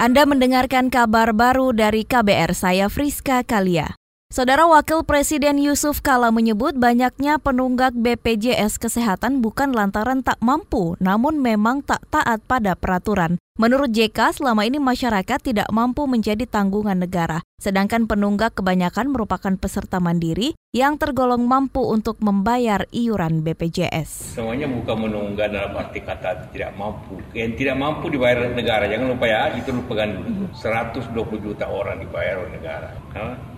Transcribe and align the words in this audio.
Anda 0.00 0.24
mendengarkan 0.24 0.88
kabar 0.88 1.36
baru 1.36 1.76
dari 1.76 2.08
KBR, 2.08 2.56
saya 2.56 2.88
Friska 2.88 3.44
Kalia. 3.44 4.00
Saudara 4.32 4.64
Wakil 4.64 5.04
Presiden 5.04 5.60
Yusuf 5.60 6.00
Kala 6.00 6.32
menyebut 6.32 6.72
banyaknya 6.72 7.36
penunggak 7.36 7.92
BPJS 7.92 8.80
Kesehatan 8.80 9.44
bukan 9.44 9.76
lantaran 9.76 10.24
tak 10.24 10.40
mampu, 10.40 10.96
namun 11.04 11.44
memang 11.44 11.84
tak 11.84 12.00
taat 12.08 12.40
pada 12.48 12.80
peraturan. 12.80 13.36
Menurut 13.60 13.92
JK, 13.92 14.40
selama 14.40 14.64
ini 14.64 14.80
masyarakat 14.80 15.36
tidak 15.36 15.68
mampu 15.68 16.08
menjadi 16.08 16.48
tanggungan 16.48 16.96
negara, 16.96 17.44
sedangkan 17.60 18.08
penunggak 18.08 18.56
kebanyakan 18.56 19.12
merupakan 19.12 19.52
peserta 19.60 20.00
mandiri 20.00 20.56
yang 20.72 20.96
tergolong 20.96 21.44
mampu 21.44 21.84
untuk 21.84 22.24
membayar 22.24 22.88
iuran 22.88 23.44
BPJS. 23.44 24.32
Semuanya 24.32 24.64
bukan 24.64 25.04
menunggak 25.04 25.52
dalam 25.52 25.76
arti 25.76 26.00
kata 26.00 26.48
tidak 26.56 26.72
mampu. 26.72 27.20
Yang 27.36 27.60
tidak 27.60 27.76
mampu 27.76 28.08
dibayar 28.08 28.48
negara, 28.48 28.88
jangan 28.88 29.12
lupa 29.12 29.28
ya, 29.28 29.52
itu 29.52 29.68
lupakan 29.76 30.08
dulu. 30.08 30.48
120 30.56 31.44
juta 31.52 31.68
orang 31.68 32.00
dibayar 32.00 32.40
oleh 32.40 32.56
negara. 32.56 32.96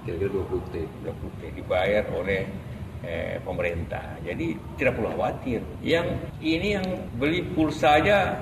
Kira-kira 0.03 0.35
20 0.35 0.75
T. 0.75 0.77
20 1.07 1.39
T 1.39 1.43
dibayar 1.63 2.03
oleh 2.11 2.51
eh, 3.07 3.39
pemerintah. 3.39 4.19
Jadi 4.27 4.59
tidak 4.75 4.99
perlu 4.99 5.15
khawatir. 5.15 5.63
Yang 5.79 6.27
ini 6.43 6.75
yang 6.75 6.87
beli 7.15 7.47
pulsa 7.55 8.03
aja 8.03 8.35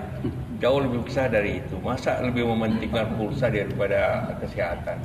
jauh 0.60 0.78
lebih 0.84 1.08
besar 1.08 1.32
dari 1.32 1.64
itu. 1.64 1.80
Masa 1.80 2.20
lebih 2.20 2.44
mementingkan 2.44 3.16
pulsa 3.16 3.48
daripada 3.48 4.30
kesehatan? 4.38 5.00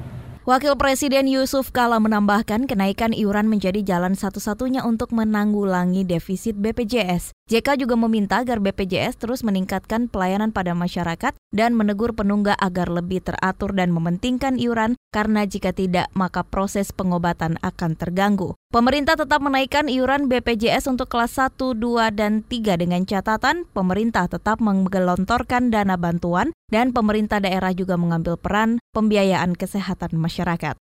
Wakil 0.45 0.77
Presiden 0.77 1.25
Yusuf 1.25 1.73
Kala 1.73 1.97
menambahkan 1.97 2.69
kenaikan 2.69 3.17
iuran 3.17 3.49
menjadi 3.49 3.81
jalan 3.81 4.13
satu-satunya 4.13 4.85
untuk 4.85 5.09
menanggulangi 5.09 6.05
defisit 6.05 6.53
BPJS. 6.61 7.33
JK 7.45 7.85
juga 7.85 7.93
meminta 7.93 8.41
agar 8.41 8.57
BPJS 8.57 9.21
terus 9.21 9.45
meningkatkan 9.45 10.09
pelayanan 10.09 10.49
pada 10.49 10.73
masyarakat 10.73 11.37
dan 11.53 11.77
menegur 11.77 12.09
penunggak 12.17 12.57
agar 12.57 12.89
lebih 12.89 13.21
teratur 13.21 13.69
dan 13.77 13.93
mementingkan 13.93 14.57
iuran 14.57 14.97
karena 15.13 15.45
jika 15.45 15.69
tidak 15.69 16.09
maka 16.17 16.41
proses 16.41 16.89
pengobatan 16.89 17.61
akan 17.61 17.93
terganggu. 17.93 18.57
Pemerintah 18.73 19.13
tetap 19.13 19.45
menaikkan 19.45 19.85
iuran 19.93 20.25
BPJS 20.25 20.89
untuk 20.89 21.05
kelas 21.05 21.37
1, 21.37 21.77
2, 21.77 22.17
dan 22.17 22.41
3 22.41 22.81
dengan 22.81 23.05
catatan 23.05 23.69
pemerintah 23.77 24.25
tetap 24.25 24.57
menggelontorkan 24.57 25.69
dana 25.69 26.01
bantuan 26.01 26.49
dan 26.73 26.97
pemerintah 26.97 27.37
daerah 27.37 27.77
juga 27.77 27.93
mengambil 27.93 28.41
peran 28.41 28.81
pembiayaan 28.97 29.53
kesehatan 29.53 30.17
masyarakat. 30.17 30.81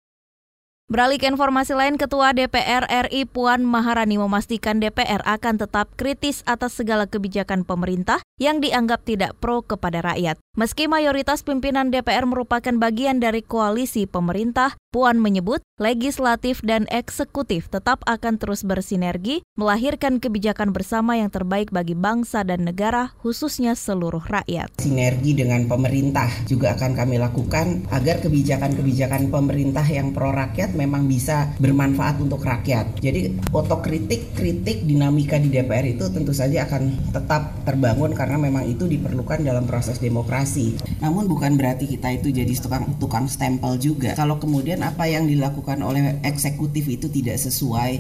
Beralih 0.91 1.17
ke 1.17 1.31
informasi 1.31 1.79
lain, 1.79 1.95
Ketua 1.95 2.35
DPR 2.35 2.85
RI 3.09 3.25
Puan 3.25 3.63
Maharani 3.63 4.19
memastikan 4.19 4.83
DPR 4.83 5.23
akan 5.23 5.63
tetap 5.63 5.89
kritis 5.95 6.43
atas 6.43 6.77
segala 6.77 7.07
kebijakan 7.07 7.63
pemerintah 7.63 8.21
yang 8.37 8.59
dianggap 8.59 9.07
tidak 9.07 9.39
pro 9.39 9.63
kepada 9.63 10.03
rakyat. 10.03 10.37
Meski 10.59 10.91
mayoritas 10.91 11.47
pimpinan 11.47 11.89
DPR 11.89 12.29
merupakan 12.29 12.77
bagian 12.77 13.23
dari 13.23 13.41
koalisi 13.41 14.05
pemerintah, 14.05 14.77
Puan 14.93 15.25
menyebut 15.25 15.65
legislatif 15.81 16.61
dan 16.61 16.85
eksekutif 16.93 17.73
tetap 17.73 18.05
akan 18.05 18.37
terus 18.37 18.61
bersinergi 18.61 19.41
melahirkan 19.57 20.21
kebijakan 20.21 20.69
bersama 20.77 21.17
yang 21.17 21.33
terbaik 21.33 21.73
bagi 21.73 21.97
bangsa 21.97 22.45
dan 22.45 22.69
negara, 22.69 23.17
khususnya 23.25 23.73
seluruh 23.73 24.20
rakyat. 24.20 24.69
Sinergi 24.85 25.33
dengan 25.33 25.65
pemerintah 25.65 26.29
juga 26.45 26.77
akan 26.77 26.93
kami 26.93 27.17
lakukan 27.17 27.89
agar 27.89 28.20
kebijakan-kebijakan 28.20 29.33
pemerintah 29.33 29.89
yang 29.89 30.13
pro 30.13 30.29
rakyat 30.29 30.77
memang 30.77 31.09
bisa 31.09 31.57
bermanfaat 31.57 32.20
untuk 32.20 32.45
rakyat. 32.45 33.01
Jadi 33.01 33.33
otokritik, 33.48 34.37
kritik, 34.37 34.85
dinamika 34.85 35.41
di 35.41 35.48
DPR 35.48 35.89
itu 35.89 36.13
tentu 36.13 36.37
saja 36.37 36.69
akan 36.69 37.17
tetap 37.17 37.65
terbangun 37.65 38.13
karena 38.13 38.37
memang 38.37 38.69
itu 38.69 38.85
diperlukan 38.85 39.41
dalam 39.41 39.65
proses 39.65 39.97
demokrasi. 39.97 40.77
Namun 41.01 41.33
bukan 41.33 41.57
berarti 41.57 41.89
kita 41.89 42.13
itu 42.13 42.29
jadi 42.29 42.53
tukang 42.61 42.93
tukang 43.01 43.25
stempel 43.25 43.81
juga. 43.81 44.13
Kalau 44.13 44.37
kemudian 44.37 44.82
apa 44.83 45.07
yang 45.07 45.25
dilakukan 45.31 45.79
oleh 45.81 46.19
eksekutif 46.27 46.91
itu 46.91 47.07
tidak 47.07 47.39
sesuai 47.39 47.93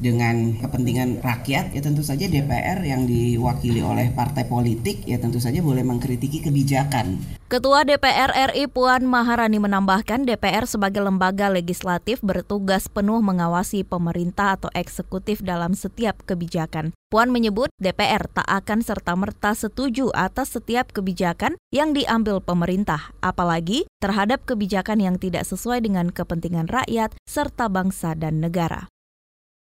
dengan 0.00 0.56
kepentingan 0.56 1.20
rakyat, 1.20 1.76
ya 1.76 1.80
tentu 1.84 2.00
saja 2.00 2.24
DPR 2.26 2.80
yang 2.80 3.04
diwakili 3.04 3.84
oleh 3.84 4.08
partai 4.10 4.48
politik 4.48 5.04
ya 5.04 5.20
tentu 5.20 5.38
saja 5.38 5.60
boleh 5.60 5.84
mengkritiki 5.84 6.40
kebijakan. 6.40 7.20
Ketua 7.50 7.82
DPR 7.82 8.30
RI 8.54 8.70
Puan 8.70 9.10
Maharani 9.10 9.58
menambahkan 9.58 10.22
DPR 10.22 10.70
sebagai 10.70 11.02
lembaga 11.02 11.50
legislatif 11.50 12.22
bertugas 12.22 12.86
penuh 12.86 13.18
mengawasi 13.18 13.82
pemerintah 13.82 14.54
atau 14.54 14.70
eksekutif 14.70 15.42
dalam 15.42 15.74
setiap 15.74 16.22
kebijakan. 16.24 16.94
Puan 17.10 17.34
menyebut 17.34 17.66
DPR 17.82 18.30
tak 18.30 18.46
akan 18.46 18.86
serta-merta 18.86 19.58
setuju 19.58 20.14
atas 20.14 20.54
setiap 20.54 20.94
kebijakan 20.94 21.58
yang 21.74 21.90
diambil 21.90 22.38
pemerintah, 22.38 23.10
apalagi 23.18 23.82
terhadap 23.98 24.46
kebijakan 24.46 25.02
yang 25.02 25.18
tidak 25.18 25.42
sesuai 25.42 25.82
dengan 25.82 26.14
kepentingan 26.14 26.70
rakyat 26.70 27.10
serta 27.26 27.66
bangsa 27.66 28.14
dan 28.14 28.38
negara. 28.38 28.86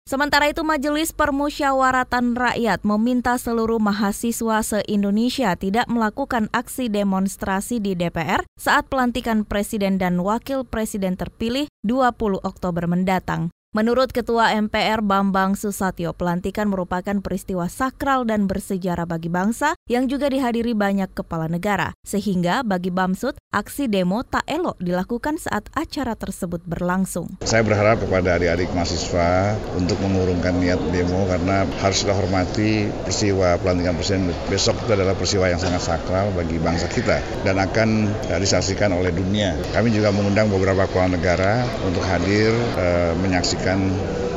Sementara 0.03 0.51
itu 0.51 0.67
Majelis 0.67 1.15
Permusyawaratan 1.15 2.35
Rakyat 2.35 2.83
meminta 2.83 3.39
seluruh 3.39 3.79
mahasiswa 3.79 4.59
se-Indonesia 4.59 5.55
tidak 5.55 5.87
melakukan 5.87 6.51
aksi 6.51 6.91
demonstrasi 6.91 7.79
di 7.79 7.95
DPR 7.95 8.43
saat 8.59 8.91
pelantikan 8.91 9.47
presiden 9.47 9.95
dan 9.95 10.19
wakil 10.19 10.67
presiden 10.67 11.15
terpilih 11.15 11.71
20 11.87 12.19
Oktober 12.43 12.83
mendatang. 12.83 13.55
Menurut 13.73 14.11
Ketua 14.13 14.53
MPR 14.53 15.01
Bambang 15.01 15.57
Susatyo, 15.57 16.13
pelantikan 16.13 16.69
merupakan 16.69 17.17
peristiwa 17.23 17.65
sakral 17.65 18.21
dan 18.27 18.45
bersejarah 18.45 19.09
bagi 19.09 19.33
bangsa 19.33 19.73
yang 19.91 20.07
juga 20.07 20.31
dihadiri 20.31 20.71
banyak 20.71 21.11
kepala 21.11 21.51
negara. 21.51 21.91
Sehingga 22.07 22.63
bagi 22.63 22.88
Bamsud, 22.88 23.35
aksi 23.51 23.91
demo 23.91 24.23
tak 24.23 24.47
elok 24.47 24.79
dilakukan 24.79 25.35
saat 25.35 25.67
acara 25.75 26.16
tersebut 26.16 26.63
berlangsung. 26.63 27.35
Saya 27.44 27.67
berharap 27.67 27.99
kepada 27.99 28.39
adik-adik 28.39 28.71
mahasiswa 28.71 29.59
untuk 29.75 29.99
mengurungkan 29.99 30.55
niat 30.63 30.79
demo 30.95 31.27
karena 31.27 31.67
harus 31.83 31.99
hormati 32.07 32.88
peristiwa 33.03 33.59
pelantikan 33.59 33.95
presiden 33.99 34.31
besok 34.47 34.79
itu 34.88 34.91
adalah 34.95 35.16
peristiwa 35.19 35.51
yang 35.51 35.59
sangat 35.59 35.83
sakral 35.83 36.31
bagi 36.31 36.59
bangsa 36.63 36.88
kita 36.88 37.19
dan 37.44 37.59
akan 37.59 38.07
disaksikan 38.39 38.95
oleh 38.95 39.11
dunia. 39.11 39.55
Kami 39.75 39.91
juga 39.91 40.15
mengundang 40.15 40.47
beberapa 40.47 40.88
kepala 40.88 41.15
negara 41.15 41.63
untuk 41.83 42.03
hadir 42.07 42.55
e, 42.79 42.85
menyaksikan 43.19 43.79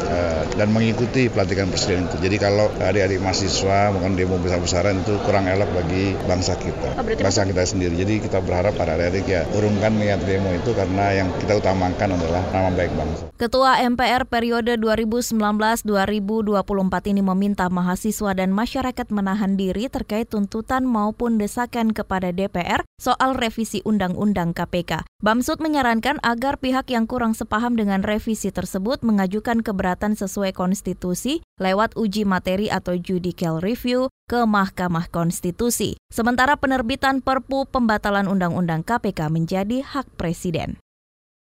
uh, 0.06 0.42
dan 0.54 0.70
mengikuti 0.70 1.26
pelantikan 1.26 1.68
presiden 1.68 2.06
itu. 2.06 2.16
Jadi 2.22 2.36
kalau 2.38 2.70
adik-adik 2.78 3.18
mahasiswa 3.18 3.90
melakukan 3.90 4.14
demo 4.14 4.36
besar-besaran 4.38 5.02
itu 5.02 5.18
kurang 5.26 5.50
elok 5.50 5.68
bagi 5.74 6.14
bangsa 6.24 6.54
kita, 6.56 6.96
oh, 6.96 7.02
bangsa 7.02 7.44
kita 7.44 7.66
sendiri. 7.66 7.98
Jadi 7.98 8.22
kita 8.22 8.38
berharap 8.40 8.78
para 8.78 8.94
adik-adik 8.94 9.26
ya 9.26 9.42
urungkan 9.58 9.98
niat 9.98 10.22
demo 10.22 10.54
itu 10.54 10.70
karena 10.72 11.24
yang 11.24 11.28
kita 11.42 11.58
utamakan 11.58 12.16
adalah 12.16 12.42
nama 12.54 12.70
baik 12.72 12.92
bangsa. 12.94 13.22
Ketua 13.36 13.82
MPR 13.84 14.24
periode 14.30 14.80
2019-2024 14.80 17.12
ini 17.12 17.20
meminta 17.20 17.68
mahasiswa 17.68 18.32
dan 18.32 18.54
masyarakat 18.54 19.06
menahan 19.12 19.58
diri 19.58 19.90
terkait 19.92 20.30
tuntutan 20.30 20.88
maupun 20.88 21.36
desakan 21.36 21.92
kepada 21.92 22.32
DPR 22.32 22.80
soal 22.96 23.36
revisi 23.36 23.84
Undang-Undang 23.84 24.56
KPK. 24.56 25.04
Bamsud 25.20 25.60
menyarankan 25.60 26.20
agar 26.24 26.60
pihak 26.60 26.92
yang 26.92 27.08
kurang 27.08 27.32
sepaham 27.32 27.76
dengan 27.76 28.04
revisi 28.04 28.52
tersebut 28.52 29.00
mengajukan 29.00 29.64
keberatan 29.64 29.95
sesuai 29.96 30.52
konstitusi 30.52 31.40
lewat 31.56 31.96
uji 31.96 32.28
materi 32.28 32.68
atau 32.68 32.92
judicial 33.00 33.64
review 33.64 34.12
ke 34.28 34.44
Mahkamah 34.44 35.08
Konstitusi. 35.08 35.96
Sementara 36.12 36.60
penerbitan 36.60 37.24
Perpu 37.24 37.64
pembatalan 37.64 38.28
Undang-Undang 38.28 38.84
KPK 38.84 39.32
menjadi 39.32 39.80
hak 39.80 40.20
Presiden. 40.20 40.76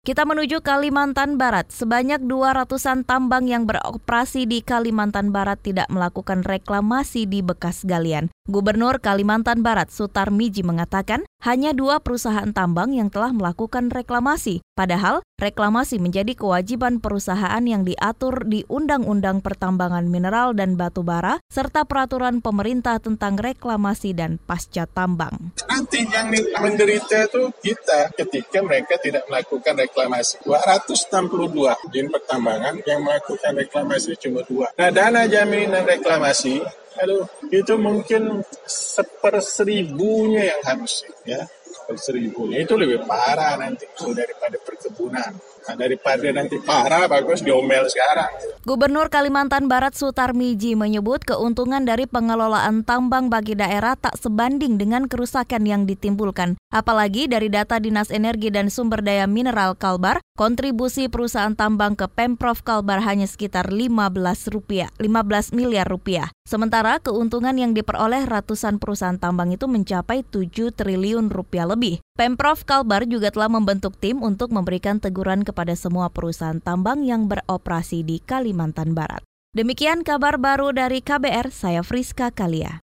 Kita 0.06 0.22
menuju 0.22 0.62
Kalimantan 0.62 1.34
Barat. 1.34 1.66
Sebanyak 1.74 2.22
200-an 2.30 3.02
tambang 3.02 3.50
yang 3.50 3.66
beroperasi 3.66 4.47
di 4.47 4.62
Kalimantan 4.62 5.34
Barat 5.34 5.58
tidak 5.66 5.91
melakukan 5.91 6.47
reklamasi 6.47 7.26
di 7.26 7.42
bekas 7.42 7.82
galian. 7.82 8.30
Gubernur 8.47 9.03
Kalimantan 9.03 9.66
Barat 9.66 9.91
Sutar 9.91 10.30
Miji 10.30 10.62
mengatakan 10.62 11.26
hanya 11.42 11.74
dua 11.74 11.98
perusahaan 11.98 12.54
tambang 12.54 12.94
yang 12.94 13.10
telah 13.10 13.34
melakukan 13.34 13.91
reklamasi. 13.91 14.62
Padahal, 14.76 15.24
reklamasi 15.40 15.96
menjadi 15.96 16.36
kewajiban 16.36 17.00
perusahaan 17.00 17.64
yang 17.64 17.88
diatur 17.88 18.44
di 18.44 18.60
Undang-Undang 18.68 19.40
Pertambangan 19.40 20.04
Mineral 20.04 20.52
dan 20.52 20.76
Batu 20.76 21.00
Bara 21.00 21.40
serta 21.48 21.88
peraturan 21.88 22.44
pemerintah 22.44 23.00
tentang 23.00 23.40
reklamasi 23.40 24.12
dan 24.12 24.36
pasca 24.36 24.84
tambang. 24.84 25.56
Nanti 25.64 26.04
yang 26.04 26.28
menderita 26.60 27.24
itu 27.24 27.56
kita 27.56 28.12
ketika 28.20 28.60
mereka 28.60 29.00
tidak 29.00 29.24
melakukan 29.32 29.80
reklamasi. 29.80 30.44
262 30.44 31.88
di 31.88 32.04
pertambangan 32.12 32.76
yang 32.84 33.00
melakukan 33.00 33.56
reklamasi 33.56 34.12
cuma 34.20 34.44
dua. 34.44 34.68
Nah, 34.76 34.92
dana 34.92 35.24
jaminan 35.24 35.88
reklamasi 35.88 36.60
aduh 36.96 37.28
itu 37.52 37.76
mungkin 37.76 38.40
seperseribunya 38.64 40.48
yang 40.48 40.60
harus 40.64 41.04
ya 41.28 41.44
seperseribunya 41.86 42.66
itu 42.66 42.74
lebih 42.74 43.06
parah 43.06 43.54
nanti 43.54 43.86
daripada 44.10 44.59
perkebunan 44.59 45.38
daripada 45.74 46.30
nanti 46.30 46.63
parah, 46.63 47.10
bagus 47.10 47.42
diomel 47.42 47.91
sekarang. 47.91 48.30
Gubernur 48.63 49.10
Kalimantan 49.10 49.66
Barat 49.66 49.98
Sutarmiji 49.98 50.78
menyebut 50.78 51.27
keuntungan 51.27 51.83
dari 51.83 52.07
pengelolaan 52.07 52.86
tambang 52.86 53.27
bagi 53.27 53.59
daerah 53.59 53.98
tak 53.98 54.15
sebanding 54.15 54.78
dengan 54.78 55.10
kerusakan 55.10 55.66
yang 55.66 55.83
ditimbulkan. 55.91 56.54
Apalagi 56.71 57.27
dari 57.27 57.51
data 57.51 57.83
Dinas 57.83 58.15
Energi 58.15 58.51
dan 58.54 58.71
Sumber 58.71 59.03
Daya 59.03 59.27
Mineral 59.27 59.74
Kalbar, 59.74 60.22
kontribusi 60.39 61.10
perusahaan 61.10 61.54
tambang 61.54 61.98
ke 61.98 62.07
Pemprov 62.10 62.62
Kalbar 62.62 63.03
hanya 63.03 63.27
sekitar 63.27 63.72
15 63.72 64.51
rupiah, 64.53 64.91
15 64.98 65.57
miliar 65.57 65.89
rupiah. 65.89 66.30
Sementara 66.47 67.03
keuntungan 67.03 67.54
yang 67.59 67.74
diperoleh 67.74 68.28
ratusan 68.28 68.78
perusahaan 68.78 69.19
tambang 69.19 69.51
itu 69.51 69.66
mencapai 69.66 70.22
7 70.22 70.74
triliun 70.74 71.33
rupiah 71.33 71.66
lebih. 71.66 71.98
Pemprov 72.16 72.65
Kalbar 72.65 73.04
juga 73.04 73.28
telah 73.28 73.53
membentuk 73.53 73.92
tim 74.01 74.24
untuk 74.24 74.48
memberikan 74.48 74.97
teguran 74.97 75.45
kepada 75.45 75.77
semua 75.77 76.09
perusahaan 76.09 76.57
tambang 76.65 77.04
yang 77.04 77.28
beroperasi 77.28 78.09
di 78.09 78.24
Kalimantan 78.24 78.97
Barat. 78.97 79.21
Demikian 79.53 80.01
kabar 80.01 80.41
baru 80.41 80.72
dari 80.72 81.04
KBR, 81.04 81.53
saya 81.53 81.84
Friska 81.84 82.33
Kalia. 82.33 82.85